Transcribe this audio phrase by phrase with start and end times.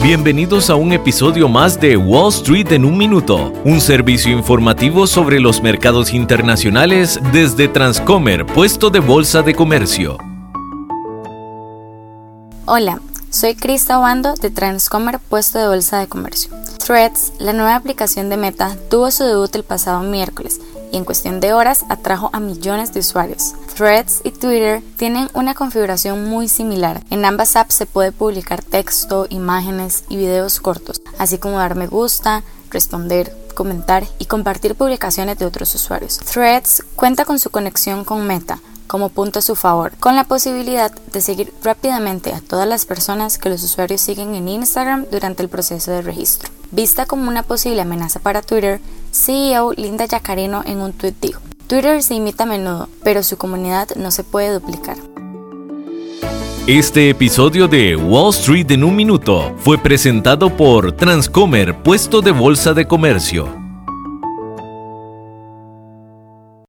[0.00, 5.40] Bienvenidos a un episodio más de Wall Street en un minuto, un servicio informativo sobre
[5.40, 10.16] los mercados internacionales desde Transcomer, puesto de bolsa de comercio.
[12.66, 13.00] Hola,
[13.30, 16.52] soy Krista Obando de Transcomer, puesto de bolsa de comercio.
[16.78, 20.60] Threads, la nueva aplicación de Meta, tuvo su debut el pasado miércoles
[20.92, 23.54] y en cuestión de horas atrajo a millones de usuarios.
[23.76, 27.02] Threads y Twitter tienen una configuración muy similar.
[27.10, 31.86] En ambas apps se puede publicar texto, imágenes y videos cortos, así como dar me
[31.86, 36.18] gusta, responder, comentar y compartir publicaciones de otros usuarios.
[36.18, 40.90] Threads cuenta con su conexión con Meta, como punto a su favor, con la posibilidad
[40.90, 45.48] de seguir rápidamente a todas las personas que los usuarios siguen en Instagram durante el
[45.48, 46.50] proceso de registro.
[46.70, 52.02] Vista como una posible amenaza para Twitter, CEO Linda Yacarino en un tweet dijo, Twitter
[52.02, 54.98] se imita a menudo, pero su comunidad no se puede duplicar.
[56.66, 62.74] Este episodio de Wall Street en un minuto fue presentado por Transcomer, puesto de bolsa
[62.74, 63.57] de comercio.